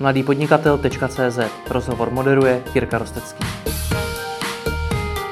[0.00, 1.38] mladýpodnikatel.cz
[1.70, 3.44] Rozhovor moderuje Jirka Rostecký.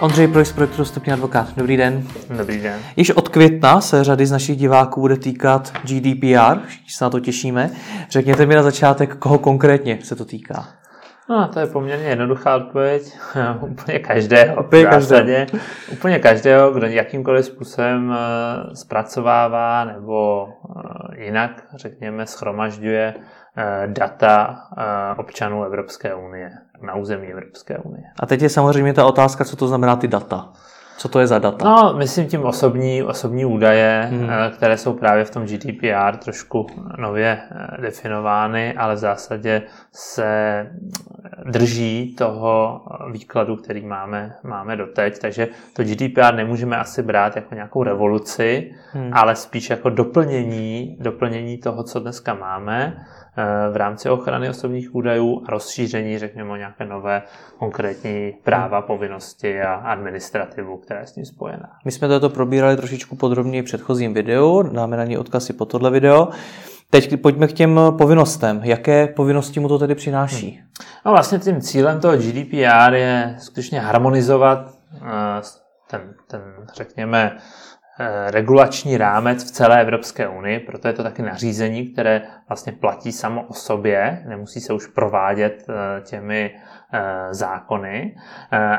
[0.00, 1.48] Ondřej Projs projektu Stupně advokát.
[1.56, 2.06] Dobrý den.
[2.36, 2.80] Dobrý den.
[2.96, 7.20] Již od května se řady z našich diváků bude týkat GDPR, všichni se na to
[7.20, 7.70] těšíme.
[8.10, 10.66] Řekněte mi na začátek, koho konkrétně se to týká.
[11.30, 13.02] No, to je poměrně jednoduchá odpověď.
[13.60, 14.64] úplně každého.
[14.64, 15.46] Úplně každého.
[15.92, 23.14] Úplně každého, kdo jakýmkoliv způsobem eh, zpracovává nebo eh, jinak, řekněme, schromažďuje
[23.86, 24.60] data
[25.16, 26.50] občanů Evropské unie
[26.82, 28.04] na území Evropské unie.
[28.20, 30.48] A teď je samozřejmě ta otázka, co to znamená ty data.
[30.96, 31.64] Co to je za data?
[31.64, 34.28] No, myslím tím osobní, osobní údaje, hmm.
[34.54, 36.66] které jsou právě v tom GDPR trošku
[36.98, 37.38] nově
[37.80, 40.66] definovány, ale v zásadě se
[41.50, 42.82] drží toho
[43.12, 45.18] výkladu, který máme, máme doteď.
[45.18, 49.10] Takže to GDPR nemůžeme asi brát jako nějakou revoluci, hmm.
[49.12, 53.23] ale spíš jako doplnění, doplnění toho, co dneska máme eh,
[53.72, 57.22] v rámci ochrany osobních údajů a rozšíření, řekněme, o nějaké nové
[57.58, 61.70] konkrétní práva, povinnosti a administrativu, která je s tím spojená.
[61.84, 65.90] My jsme toto probírali trošičku podrobněji v předchozím videu, dáme na ní odkazy po tohle
[65.90, 66.28] video.
[66.90, 68.60] Teď pojďme k těm povinnostem.
[68.64, 70.50] Jaké povinnosti mu to tedy přináší?
[70.50, 70.68] Hmm.
[71.06, 75.40] No vlastně tím cílem toho GDPR je skutečně harmonizovat eh,
[75.90, 76.40] ten, ten
[76.74, 77.40] řekněme, eh,
[78.26, 83.42] regulační rámec v celé Evropské unii, proto je to taky nařízení, které vlastně platí samo
[83.42, 86.54] o sobě, nemusí se už provádět eh, těmi
[87.30, 88.16] zákony.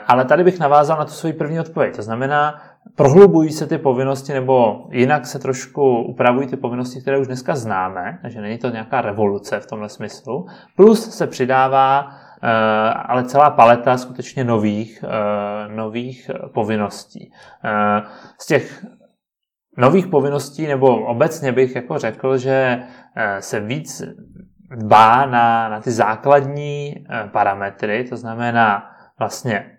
[0.08, 1.96] Ale tady bych navázal na tu svoji první odpověď.
[1.96, 2.62] To znamená,
[2.96, 8.20] prohlubují se ty povinnosti nebo jinak se trošku upravují ty povinnosti, které už dneska známe,
[8.22, 10.48] takže není to nějaká revoluce v tomhle smyslu.
[10.76, 12.10] Plus se přidává
[12.44, 12.50] eh,
[12.94, 17.32] ale celá paleta skutečně nových, eh, nových povinností.
[17.64, 18.02] Eh,
[18.40, 18.86] z těch
[19.78, 22.84] nových povinností, nebo obecně bych jako řekl, že
[23.40, 24.04] se víc
[24.76, 29.76] dbá na, na ty základní parametry, to znamená vlastně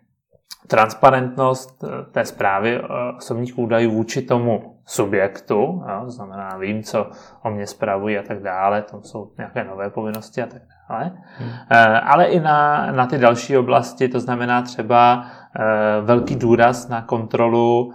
[0.66, 2.82] transparentnost eh, té zprávy eh,
[3.16, 5.54] osobních údajů vůči tomu subjektu,
[5.88, 7.10] jo, to znamená, vím, co
[7.42, 11.50] o mě spravují a tak dále, tam jsou nějaké nové povinnosti a tak dále, hmm.
[11.70, 15.26] Eh, ale i na, na ty další oblasti, to znamená třeba
[16.02, 17.92] velký důraz na kontrolu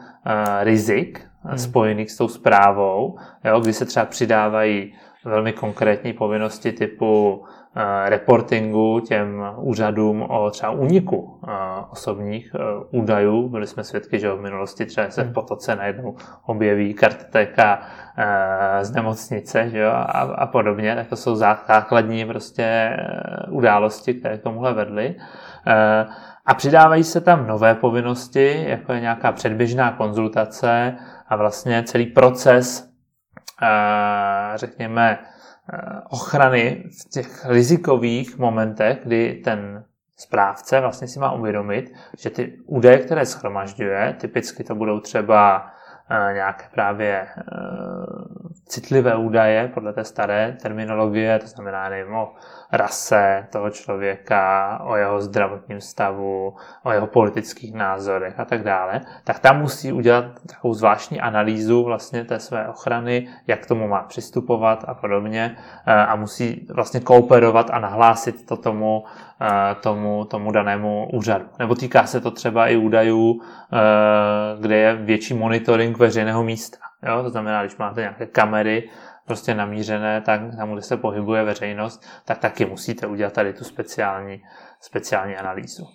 [0.62, 1.58] rizik hmm.
[1.58, 4.94] spojených s tou zprávou, jo, kdy se třeba přidávají
[5.26, 7.44] velmi konkrétní povinnosti typu
[7.76, 11.52] Eh, reportingu těm úřadům o třeba úniku eh,
[11.92, 12.60] osobních eh,
[12.92, 13.50] údajů.
[13.50, 15.34] Byli jsme svědky, že v minulosti třeba se v hmm.
[15.34, 16.16] potoce najednou
[16.46, 17.82] objeví kartotéka
[18.82, 20.96] z nemocnice že jo, a, a podobně.
[20.96, 22.98] Tak to jsou základní prostě
[23.50, 25.16] události, které k tomuhle vedly.
[26.46, 30.98] A přidávají se tam nové povinnosti, jako je nějaká předběžná konzultace
[31.32, 32.90] a vlastně celý proces,
[34.56, 35.20] řekněme,
[35.74, 39.84] Eh, ochrany v těch rizikových momentech, kdy ten
[40.18, 45.72] správce vlastně si má uvědomit, že ty údaje, které schromažďuje, typicky to budou třeba
[46.10, 47.44] eh, nějaké právě eh,
[48.72, 52.34] citlivé údaje podle té staré terminologie, to znamená, nevím, o
[52.72, 59.40] rase toho člověka, o jeho zdravotním stavu, o jeho politických názorech a tak dále, tak
[59.40, 64.84] tam musí udělat takovou zvláštní analýzu vlastně té své ochrany, jak k tomu má přistupovat
[64.88, 69.04] a podobně eh, a musí vlastně kooperovat a nahlásit to tomu,
[69.42, 71.46] eh, tomu, tomu danému úřadu.
[71.60, 73.78] Nebo týká se to třeba i údajů, eh,
[74.62, 76.91] kde je větší monitoring veřejného místa.
[77.08, 77.24] Jo?
[77.24, 78.90] To znamená, když máte nějaké kamery
[79.26, 84.42] prostě namířené tak, tam, kde se pohybuje veřejnost, tak taky musíte udělat tady tu speciální,
[84.82, 85.88] speciální analýzu.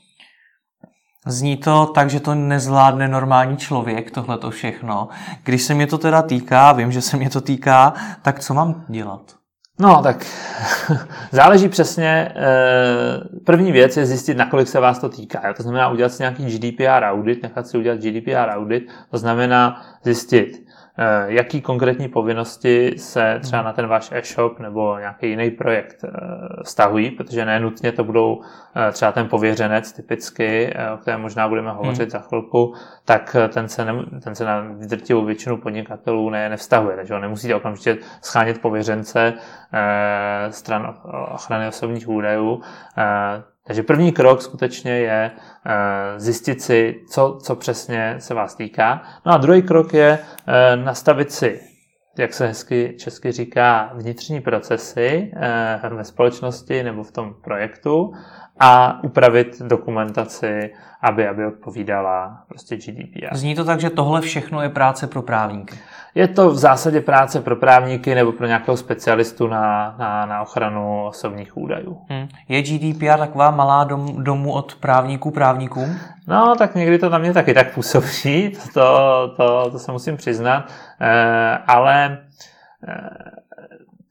[1.26, 5.08] Zní to tak, že to nezvládne normální člověk, tohle to všechno.
[5.42, 8.84] Když se mě to teda týká, vím, že se mě to týká, tak co mám
[8.88, 9.36] dělat?
[9.80, 10.26] No, tak
[11.30, 12.32] záleží přesně.
[12.36, 15.54] Eh, první věc je zjistit, nakolik se vás to týká.
[15.56, 18.88] To znamená udělat si nějaký GDPR audit, nechat si udělat GDPR audit.
[19.10, 20.65] To znamená zjistit,
[21.26, 26.10] jaký konkrétní povinnosti se třeba na ten váš e-shop nebo nějaký jiný projekt eh,
[26.62, 28.40] vztahují, protože nenutně to budou
[28.76, 32.10] eh, třeba ten pověřenec typicky, o kterém možná budeme hovořit hmm.
[32.10, 32.74] za chvilku,
[33.04, 33.92] tak ten se, ne,
[34.24, 39.34] ten se na drtivou většinu podnikatelů ne, nevztahuje, takže ho nemusíte okamžitě schánět pověřence
[40.50, 40.94] stran
[41.34, 42.62] ochrany osobních údajů.
[43.66, 45.30] Takže první krok skutečně je
[45.66, 49.02] eh, zjistit si, co, co přesně se vás týká.
[49.26, 51.60] No a druhý krok je eh, nastavit si
[52.18, 55.32] jak se hezky česky říká, vnitřní procesy
[55.90, 58.12] ve společnosti nebo v tom projektu
[58.60, 60.72] a upravit dokumentaci,
[61.02, 63.36] aby, aby odpovídala prostě GDPR.
[63.36, 65.78] Zní to tak, že tohle všechno je práce pro právníky.
[66.14, 71.06] Je to v zásadě práce pro právníky nebo pro nějakého specialistu na, na, na ochranu
[71.06, 71.98] osobních údajů.
[72.08, 72.28] Hmm.
[72.48, 75.96] Je GDPR taková malá dom, domů od právníků právníkům?
[76.26, 78.82] No, tak někdy to na mě taky tak působí, to,
[79.36, 80.68] to, to se musím přiznat,
[81.00, 82.16] e, ale e,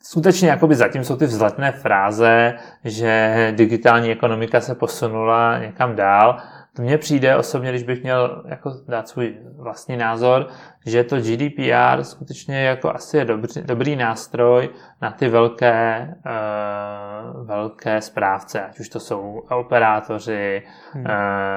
[0.10, 2.54] skutečně jakoby zatím jsou ty vzletné fráze,
[2.84, 6.38] že digitální ekonomika se posunula někam dál.
[6.76, 10.48] To mně přijde osobně, když bych měl jako dát svůj vlastní názor,
[10.86, 14.70] že to GDPR skutečně jako asi je dobrý, dobrý nástroj
[15.02, 20.64] na ty velké, uh, velké správce, ať už to jsou operátoři,
[20.94, 21.04] hmm.
[21.04, 21.10] uh,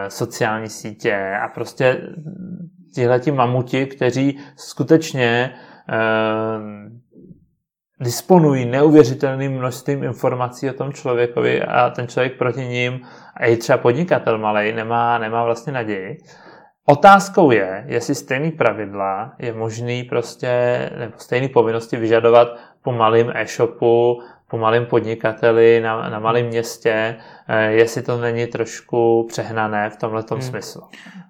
[0.09, 2.00] sociální sítě a prostě
[2.95, 5.55] tihle ti mamuti, kteří skutečně
[5.89, 6.98] uh,
[8.00, 13.00] disponují neuvěřitelným množstvím informací o tom člověkovi a ten člověk proti ním,
[13.37, 16.19] a i třeba podnikatel malý, nemá, nemá vlastně naději.
[16.85, 20.50] Otázkou je, jestli stejný pravidla je možný prostě,
[20.99, 22.49] nebo stejné povinnosti vyžadovat
[22.83, 27.17] po malém e-shopu, po malém podnikateli na, na malém městě,
[27.49, 30.43] eh, jestli to není trošku přehnané v tomhle hmm.
[30.43, 30.83] smyslu.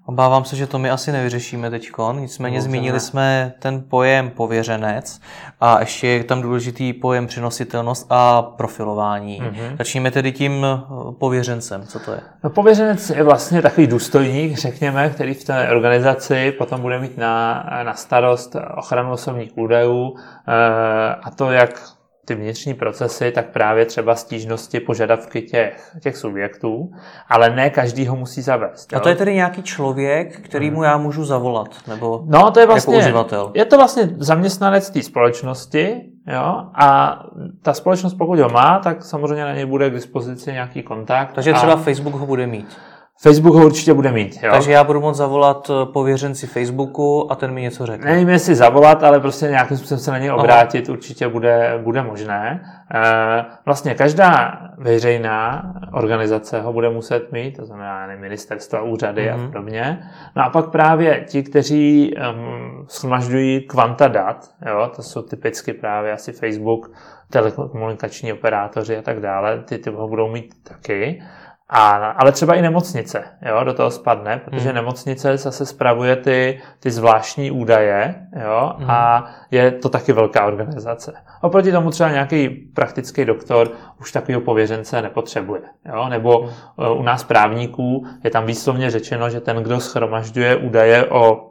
[0.07, 1.91] Obávám se, že to my asi nevyřešíme teď.
[2.13, 2.71] Nicméně Můžeme.
[2.71, 5.21] zmínili jsme ten pojem pověřenec
[5.61, 9.43] a ještě je tam důležitý pojem přenositelnost a profilování.
[9.43, 9.77] Mm-hmm.
[9.79, 10.79] Začněme tedy tím eh,
[11.19, 11.87] pověřencem.
[11.87, 12.21] Co to je?
[12.45, 17.65] No, pověřenec je vlastně takový důstojník, řekněme, který v té organizaci potom bude mít na,
[17.83, 20.17] na starost ochranu osobních údajů
[20.49, 21.98] eh, a to jak
[22.29, 26.91] ty vnitřní procesy, tak právě třeba stížnosti, požadavky těch, těch subjektů,
[27.29, 28.93] ale ne každý ho musí zavést.
[28.93, 28.99] Jo?
[28.99, 32.67] A to je tedy nějaký člověk, který mu já můžu zavolat, nebo no, to je
[32.67, 33.51] vlastně, jako uživatel?
[33.55, 37.19] Je to vlastně zaměstnanec té společnosti, jo, a
[37.63, 41.33] ta společnost, pokud ho má, tak samozřejmě na něj bude k dispozici nějaký kontakt.
[41.33, 41.77] Takže třeba a...
[41.77, 42.77] Facebook ho bude mít.
[43.21, 44.39] Facebook ho určitě bude mít.
[44.43, 44.53] Jo?
[44.53, 48.11] Takže já budu moct zavolat eh, pověřenci Facebooku a ten mi něco řekne.
[48.11, 50.93] Nevím, jestli zavolat, ale prostě nějakým způsobem se na něj obrátit Aha.
[50.93, 52.65] určitě bude, bude možné.
[52.95, 59.35] E, vlastně každá veřejná organizace ho bude muset mít, to znamená nevím, ministerstva, úřady mm-hmm.
[59.35, 59.47] a mhm.
[59.47, 60.11] podobně.
[60.37, 66.13] No a pak právě ti, kteří um, schromažďují kvanta dat, jo, to jsou typicky právě
[66.13, 66.91] asi Facebook,
[67.31, 71.23] telekomunikační operátoři a tak dále, ty, ty ho budou mít taky.
[71.71, 74.75] A, ale třeba i nemocnice jo, do toho spadne, protože hmm.
[74.75, 78.91] nemocnice zase spravuje ty, ty zvláštní údaje jo, hmm.
[78.91, 81.13] a je to taky velká organizace.
[81.41, 83.71] Oproti tomu třeba nějaký praktický doktor
[84.01, 85.63] už takového pověřence nepotřebuje.
[85.95, 86.09] Jo?
[86.09, 86.99] Nebo hmm.
[86.99, 91.48] u nás právníků je tam výslovně řečeno, že ten, kdo schromažďuje údaje o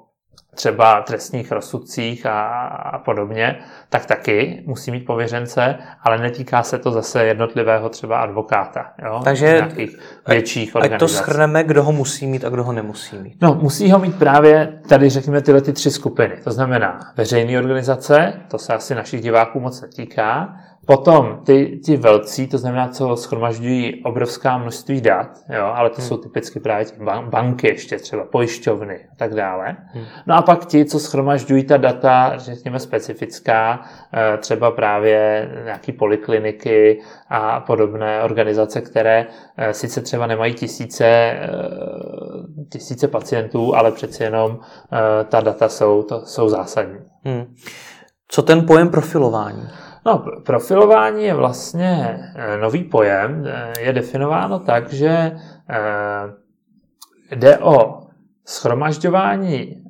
[0.57, 3.59] třeba trestních rozsudcích a, a podobně,
[3.89, 8.85] tak taky musí mít pověřence, ale netýká se to zase jednotlivého třeba advokáta.
[9.05, 9.21] Jo?
[9.23, 10.95] Takže nějakých větších organizací.
[10.95, 13.41] Ať to schrneme, kdo ho musí mít a kdo ho nemusí mít.
[13.41, 16.37] No, musí ho mít právě tady, řekněme, tyhle ty tři skupiny.
[16.43, 20.55] To znamená veřejné organizace, to se asi našich diváků moc netýká,
[20.87, 26.07] Potom ty, ty velcí, to znamená, co schromažďují obrovská množství dat, jo, ale to hmm.
[26.07, 29.77] jsou typicky právě ty banky ještě, třeba pojišťovny a tak dále.
[29.93, 30.05] Hmm.
[30.27, 33.81] No a pak ti, co schromažďují ta data, řekněme specifická,
[34.13, 41.49] eh, třeba právě nějaký polikliniky a podobné organizace, které eh, sice třeba nemají tisíce, eh,
[42.69, 44.59] tisíce pacientů, ale přeci jenom
[45.29, 46.99] ta data jsou, to jsou zásadní.
[47.23, 47.55] Hmm.
[48.27, 49.67] Co ten pojem profilování?
[50.07, 53.45] No, profilování je vlastně eh, nový pojem.
[53.47, 55.31] Eh, je definováno tak, že
[55.69, 57.99] eh, jde o
[58.45, 59.83] schromažďování,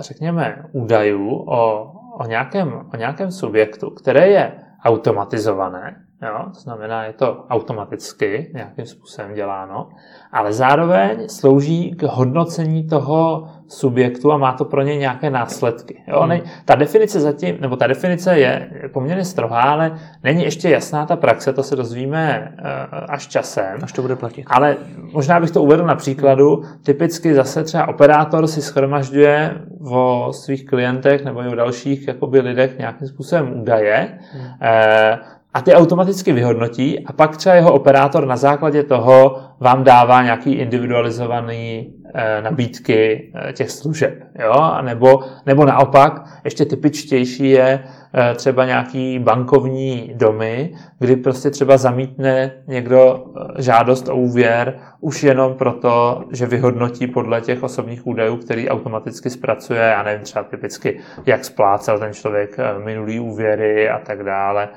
[0.00, 4.52] řekněme, údajů o, o, nějakém, o nějakém subjektu, které je
[4.84, 6.44] automatizované, jo?
[6.54, 9.88] to znamená, je to automaticky nějakým způsobem děláno,
[10.32, 16.02] ale zároveň slouží k hodnocení toho subjektu a má to pro ně nějaké následky.
[16.06, 16.20] Jo?
[16.20, 16.40] Hmm.
[16.64, 21.52] Ta definice zatím, nebo ta definice je poměrně strohá, ale není ještě jasná ta praxe,
[21.52, 22.66] to se dozvíme uh,
[23.08, 23.78] až časem.
[23.82, 24.44] Až to bude platit.
[24.46, 24.76] Ale
[25.12, 26.62] možná bych to uvedl na příkladu.
[26.84, 29.54] Typicky zase třeba operátor si schromažďuje
[29.90, 34.18] o svých klientech nebo i o dalších jakoby lidech nějakým způsobem údaje.
[34.32, 34.44] Hmm.
[34.44, 40.22] Uh, a ty automaticky vyhodnotí a pak třeba jeho operátor na základě toho vám dává
[40.22, 44.14] nějaký individualizovaný e, nabídky e, těch služeb.
[44.38, 44.52] Jo?
[44.52, 47.80] A nebo, nebo naopak, ještě typičtější je,
[48.14, 55.22] eh, třeba nějaký bankovní domy, kdy prostě třeba zamítne někdo eh, žádost o úvěr už
[55.22, 61.00] jenom proto, že vyhodnotí podle těch osobních údajů, který automaticky zpracuje, já nevím, třeba typicky,
[61.26, 64.68] jak splácel ten člověk minulý úvěry a tak dále,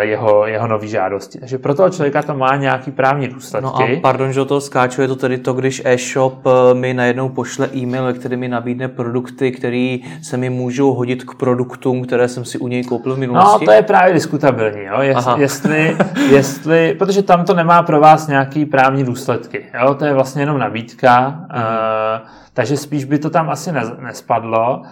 [0.00, 1.38] jeho, jeho nový žádosti.
[1.38, 3.64] Takže pro toho člověka to má nějaký právní důsledky.
[3.64, 7.28] No a pardon, že o toho skáču, je to tedy to, když e-shop mi najednou
[7.28, 12.44] pošle e-mail, který mi nabídne produkty, které se mi můžou hodit k produktům, které jsem
[12.44, 13.64] si u něj koupil v minulosti?
[13.64, 15.00] No, to je právě diskutabilní, jo?
[15.00, 15.96] Jest, jestli,
[16.30, 19.66] jestli, protože tam to nemá pro vás nějaký právní důsledky.
[19.82, 19.94] Jo?
[19.94, 24.86] To je vlastně jenom nabídka, uh, takže spíš by to tam asi nespadlo, uh,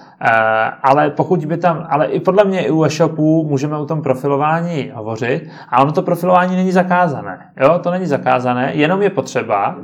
[0.82, 4.92] ale pokud by tam, ale i podle mě i u e-shopů můžeme o tom profilování
[4.94, 7.52] hovořit a ono to profilování není zakázané.
[7.60, 7.78] Jo?
[7.78, 9.82] To není zakázané, jenom je potřeba uh,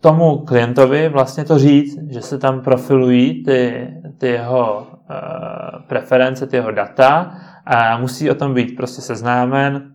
[0.00, 3.88] tomu klientovi vlastně to říct, že se tam profilují ty,
[4.18, 7.34] ty jeho uh, preference, ty jeho data
[7.66, 9.92] a musí o tom být prostě seznámen,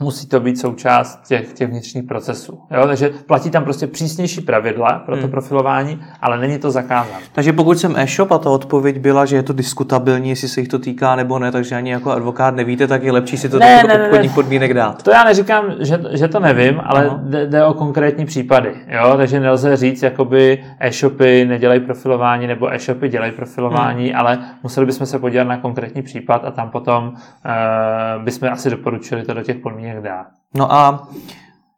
[0.00, 2.58] musí to být součást těch, těch vnitřních procesů.
[2.70, 2.86] Jo?
[2.86, 5.30] Takže platí tam prostě přísnější pravidla pro to hmm.
[5.30, 7.18] profilování, ale není to zakázané.
[7.32, 10.68] Takže pokud jsem e-shop a ta odpověď byla, že je to diskutabilní, jestli se jich
[10.68, 13.82] to týká nebo ne, takže ani jako advokát nevíte, tak je lepší si to ne,
[13.82, 14.34] do ne, obchodních ne.
[14.34, 15.02] podmínek dát.
[15.02, 18.74] To já neříkám, že, že to nevím, ale jde, jde o konkrétní případy.
[18.88, 19.14] Jo?
[19.16, 24.18] Takže nelze říct, jakoby e-shopy nedělají profilování nebo e-shopy dělají profilování, hmm.
[24.18, 29.22] ale museli bychom se podívat na konkrétní případ a tam potom uh, bychom asi doporučili
[29.22, 30.26] to do těch podmínek formě dá.
[30.54, 31.08] No a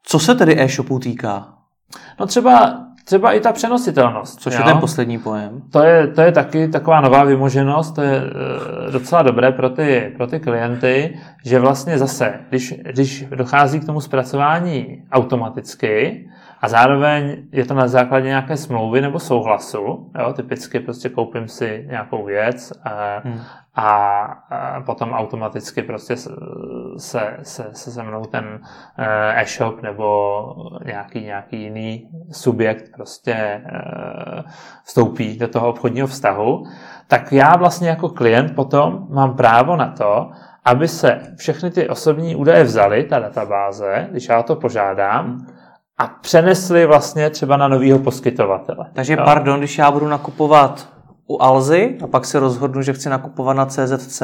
[0.02, 1.48] co se tedy e-shopu týká?
[2.20, 4.40] No třeba, třeba i ta přenositelnost.
[4.40, 4.60] Což jo?
[4.60, 5.62] je ten poslední pojem.
[5.72, 10.12] To je, to je taky taková nová vymoženost, to je e, docela dobré pro ty,
[10.16, 16.28] pro ty klienty, že vlastně zase, když, když dochází k tomu zpracování automaticky,
[16.60, 20.10] a zároveň je to na základě nějaké smlouvy nebo souhlasu.
[20.18, 20.32] Jo?
[20.32, 23.40] Typicky prostě koupím si nějakou věc a, hmm.
[23.74, 23.88] a,
[24.50, 26.30] a potom automaticky prostě se,
[26.96, 28.60] se, se, se mnou ten
[28.98, 34.42] eh, e-shop nebo nějaký, nějaký jiný subjekt prostě eh,
[34.84, 36.64] vstoupí do toho obchodního vztahu,
[37.08, 40.30] tak já vlastně jako klient potom mám právo na to,
[40.64, 45.58] aby se všechny ty osobní údaje vzaly, ta databáze, když já to požádám, hmm
[45.98, 48.86] a přenesli vlastně třeba na nového poskytovatele.
[48.92, 49.22] Takže jo?
[49.24, 50.88] pardon, když já budu nakupovat
[51.28, 54.22] u Alzy a pak se rozhodnu, že chci nakupovat na CZC,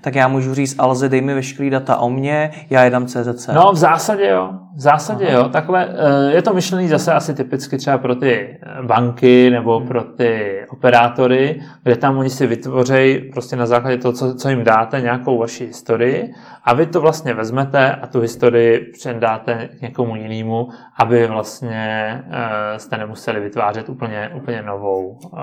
[0.00, 3.48] tak já můžu říct Alzy, dej mi veškerý data o mně, já je dám CZC.
[3.54, 5.38] No v zásadě jo, v zásadě Aha.
[5.38, 5.48] jo.
[5.48, 9.88] Takhle eh, je to myšlený zase asi typicky třeba pro ty eh, banky nebo hmm.
[9.88, 14.64] pro ty operátory, kde tam oni si vytvoří prostě na základě toho, co, co jim
[14.64, 16.32] dáte, nějakou vaši historii
[16.66, 20.68] a vy to vlastně vezmete a tu historii předáte někomu jinému,
[20.98, 22.32] aby vlastně uh,
[22.76, 25.38] jste nemuseli vytvářet úplně, úplně novou, uh,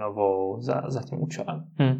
[0.00, 1.62] novou za, za tím účelem.
[1.78, 1.98] Hmm.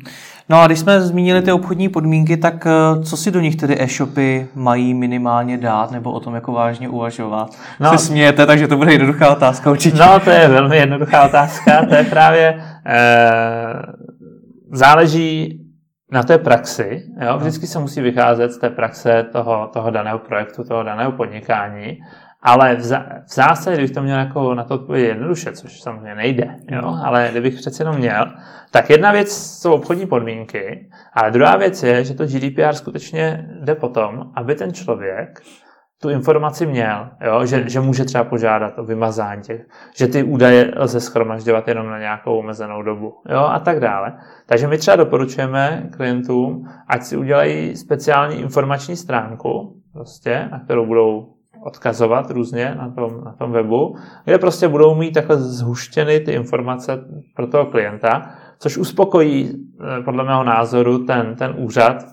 [0.48, 3.82] No a když jsme zmínili ty obchodní podmínky, tak uh, co si do nich tedy
[3.82, 7.56] e-shopy mají minimálně dát nebo o tom jako vážně uvažovat?
[7.80, 9.98] No, se smějete, takže to bude jednoduchá otázka určitě.
[9.98, 12.62] No to je velmi jednoduchá otázka, to je právě uh,
[14.72, 15.61] záleží
[16.12, 20.64] na té praxi, jo, vždycky se musí vycházet z té praxe toho, toho daného projektu,
[20.64, 21.98] toho daného podnikání,
[22.42, 26.14] ale v, zá, v zásadě, kdybych to měl jako na to odpovědět jednoduše, což samozřejmě
[26.14, 28.32] nejde, jo, ale kdybych přece jenom měl,
[28.70, 33.74] tak jedna věc jsou obchodní podmínky, ale druhá věc je, že to GDPR skutečně jde
[33.74, 35.42] potom, aby ten člověk
[36.02, 37.46] tu informaci měl, jo?
[37.46, 39.66] Že, že může třeba požádat o vymazání těch,
[39.96, 43.38] že ty údaje lze schromažďovat jenom na nějakou omezenou dobu jo?
[43.40, 44.12] a tak dále.
[44.46, 51.28] Takže my třeba doporučujeme klientům, ať si udělají speciální informační stránku, prostě, na kterou budou
[51.64, 57.04] odkazovat různě na tom, na tom webu, kde prostě budou mít takhle zhuštěny ty informace
[57.36, 62.04] pro toho klienta, což uspokojí eh, podle mého názoru ten, ten úřad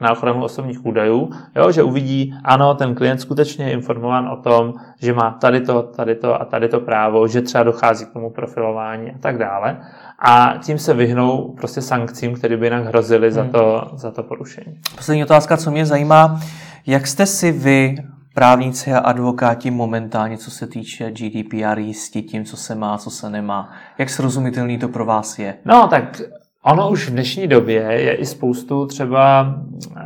[0.00, 4.74] na ochranu osobních údajů, jo, že uvidí, ano, ten klient skutečně je informován o tom,
[5.00, 8.30] že má tady to, tady to a tady to právo, že třeba dochází k tomu
[8.30, 9.76] profilování a tak dále.
[10.18, 13.50] A tím se vyhnou prostě sankcím, které by jinak hrozily za, hmm.
[13.50, 14.80] to, za to porušení.
[14.96, 16.40] Poslední otázka, co mě zajímá,
[16.86, 17.96] jak jste si vy
[18.34, 23.30] právníci a advokáti momentálně, co se týče GDPR, jistí tím, co se má, co se
[23.30, 23.72] nemá.
[23.98, 25.54] Jak srozumitelný to pro vás je?
[25.64, 26.22] No, tak
[26.64, 29.54] Ono už v dnešní době je i spoustu třeba
[29.96, 30.02] eh,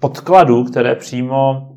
[0.00, 1.68] podkladů, které přímo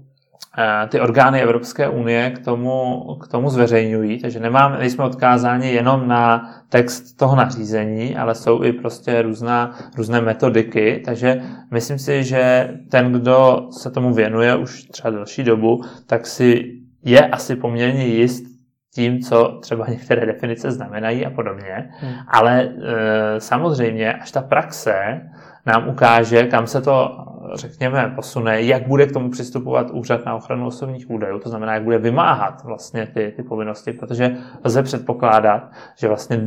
[0.57, 6.07] eh, ty orgány Evropské unie k tomu, k tomu zveřejňují, takže nemáme, nejsme odkázáni jenom
[6.07, 11.41] na text toho nařízení, ale jsou i prostě různá, různé metodiky, takže
[11.71, 16.63] myslím si, že ten, kdo se tomu věnuje už třeba delší dobu, tak si
[17.03, 18.56] je asi poměrně jist
[18.93, 21.89] tím, co třeba některé definice znamenají a podobně.
[21.99, 22.13] Hmm.
[22.27, 25.21] Ale e, samozřejmě, až ta praxe
[25.65, 30.67] nám ukáže, kam se to, řekněme, posune, jak bude k tomu přistupovat úřad na ochranu
[30.67, 36.07] osobních údajů, to znamená, jak bude vymáhat vlastně ty, ty povinnosti, protože lze předpokládat, že
[36.07, 36.39] vlastně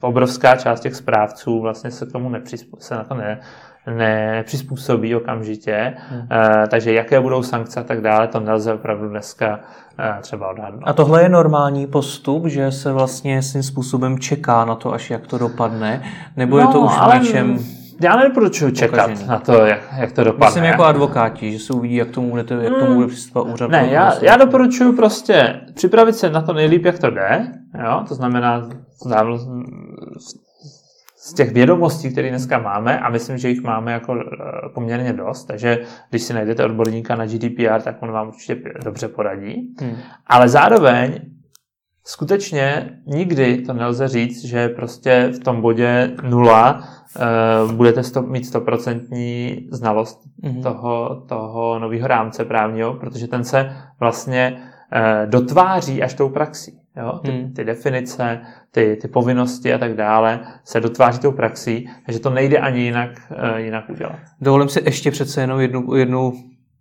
[0.00, 2.32] obrovská část těch správců vlastně se k tomu
[2.78, 3.40] se na to ne,
[3.94, 6.20] nepřizpůsobí okamžitě, hmm.
[6.20, 6.26] uh,
[6.70, 9.60] takže jaké budou sankce a tak dále, to nelze opravdu dneska
[9.98, 10.82] uh, třeba odhadnout.
[10.86, 15.26] A tohle je normální postup, že se vlastně svým způsobem čeká na to, až jak
[15.26, 16.02] to dopadne,
[16.36, 17.18] nebo no, je to už ale...
[17.18, 17.58] něčem
[18.00, 19.28] já nedoporučuji čekat pokažený.
[19.28, 20.46] na to, jak, jak to dopadne.
[20.46, 23.70] Myslím jako advokáti, že se uvidí, jak tomu, budete, jak tomu bude přistupovat úřad.
[23.70, 27.46] Ne, já, já doporučuji prostě připravit se na to nejlíp, jak to jde.
[27.84, 28.04] Jo?
[28.08, 28.68] To znamená
[31.26, 35.44] z těch vědomostí, které dneska máme, a myslím, že jich máme jako eh, poměrně dost,
[35.44, 35.78] takže
[36.10, 39.74] když si najdete odborníka na GDPR, tak on vám určitě dobře poradí.
[39.80, 39.96] Hmm.
[40.26, 41.20] Ale zároveň
[42.04, 46.84] skutečně nikdy to nelze říct, že prostě v tom bodě nula
[47.64, 50.62] uh, budete sto, mít stoprocentní znalost mm-hmm.
[50.62, 56.85] toho, toho nového rámce právního, protože ten se vlastně uh, dotváří až tou praxí.
[56.96, 57.18] Jo?
[57.24, 57.52] Ty, hmm.
[57.52, 62.58] ty definice, ty, ty povinnosti a tak dále se dotváří tou praxí, takže to nejde
[62.58, 64.18] ani jinak, uh, jinak udělat.
[64.40, 66.32] Dovolím si ještě přece jenom jednu, jednu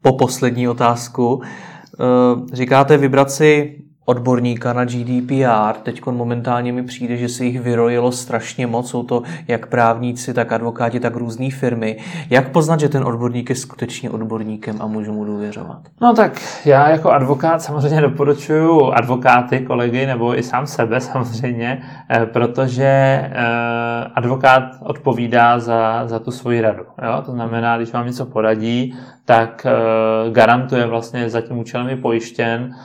[0.02, 1.36] poposlední otázku.
[1.36, 5.74] Uh, říkáte vybrat si odborníka na GDPR.
[5.84, 8.90] Teď momentálně mi přijde, že se jich vyrojilo strašně moc.
[8.90, 11.98] Jsou to jak právníci, tak advokáti, tak různé firmy.
[12.30, 15.80] Jak poznat, že ten odborník je skutečně odborníkem a můžu mu důvěřovat?
[16.02, 22.26] No tak já jako advokát samozřejmě doporučuji advokáty, kolegy nebo i sám sebe samozřejmě, eh,
[22.26, 23.32] protože eh,
[24.16, 26.84] advokát odpovídá za, za tu svoji radu.
[27.04, 27.22] Jo?
[27.26, 28.96] To znamená, když vám něco poradí,
[29.26, 32.76] tak eh, garantuje vlastně za tím účelem je pojištěn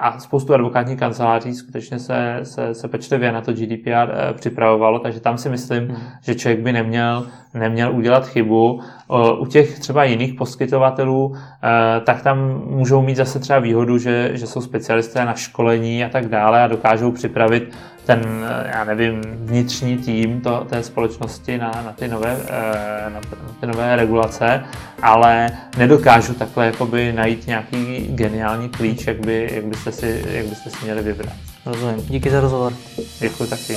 [0.00, 5.20] a spoustu advokátní kanceláří skutečně se, se, se pečlivě na to GDPR eh, připravovalo, takže
[5.20, 5.96] tam si myslím, hmm.
[6.22, 8.80] že člověk by neměl, neměl udělat chybu.
[9.38, 14.46] U těch třeba jiných poskytovatelů, eh, tak tam můžou mít zase třeba výhodu, že, že
[14.46, 17.72] jsou specialisté na školení a tak dále a dokážou připravit
[18.06, 22.36] ten, eh, já nevím, vnitřní tým to, té společnosti na, na, ty nové,
[23.04, 23.20] na, na
[23.60, 24.64] ty nové regulace,
[25.02, 30.70] ale nedokážu takhle jakoby najít nějaký geniální klíč, jak, by, jak byste si jak byste
[30.70, 31.32] si měli vybrat.
[31.66, 32.06] Rozumím.
[32.08, 32.72] Díky za rozhovor.
[33.20, 33.76] Děkuji taky.